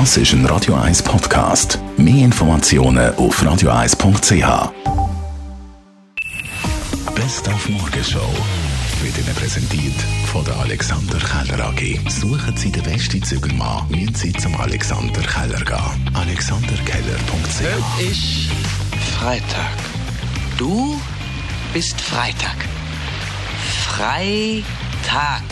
[0.00, 1.78] Das ist ein Radio 1 Podcast.
[1.96, 4.72] Mehr Informationen auf radio1.ch.
[7.14, 8.28] Best auf Morgenshow
[9.02, 9.94] wird Ihnen präsentiert
[10.32, 12.10] von der Alexander Keller AG.
[12.10, 16.10] Suchen Sie den besten Zügelmann, müssen Sie zum Alexander Keller gehen.
[16.12, 18.50] AlexanderKeller.ch Heute ist
[19.16, 19.76] Freitag.
[20.58, 21.00] Du
[21.72, 22.56] bist Freitag.
[23.86, 25.44] Freitag.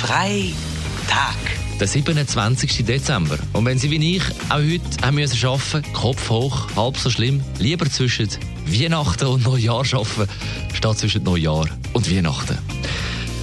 [0.00, 1.53] Freitag.
[1.80, 2.84] Der 27.
[2.84, 3.36] Dezember.
[3.52, 7.42] Und wenn Sie wie ich auch heute haben müssen arbeiten, Kopf hoch, halb so schlimm,
[7.58, 8.28] lieber zwischen
[8.66, 10.28] Weihnachten und Neujahr arbeiten,
[10.72, 12.58] statt zwischen Neujahr und Weihnachten.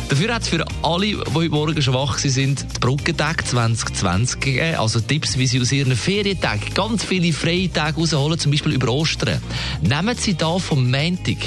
[0.08, 4.76] Dafür hat es für alle, die heute Morgen schon wach sind, die Brückentag 2020 gegeben.
[4.76, 8.90] Also Tipps, wie Sie aus Ihren Ferientagen ganz viele freie Tage rausholen, zum Beispiel über
[8.90, 9.42] Ostern.
[9.82, 11.38] Nehmen Sie da vom Montag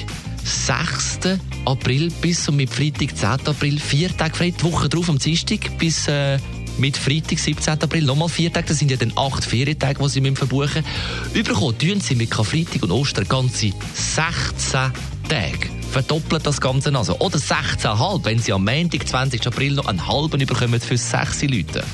[0.44, 1.38] 6.
[1.64, 3.48] April bis zum mit Freitag 10.
[3.48, 6.38] April vier Tage frei, die Woche drauf am Dienstag bis äh,
[6.78, 7.82] mit Freitag 17.
[7.82, 11.34] April nochmal vier Tage, das sind ja dann acht Ferientage, die Sie verbuchen müssen.
[11.34, 14.92] Überkommen tun Sie mit Karfreitag und Ostern ganze 16
[15.28, 15.70] Tage.
[15.90, 17.18] Verdoppelt das Ganze also.
[17.20, 19.46] Oder 16,5, wenn Sie am Montag, 20.
[19.46, 21.84] April noch einen halben überkommen für 6 Leute.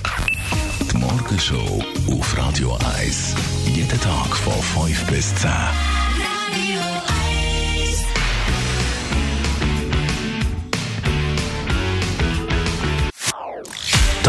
[0.91, 3.34] Die Morgenshow auf Radio 1.
[3.75, 5.50] Jeden Tag von 5 bis 10.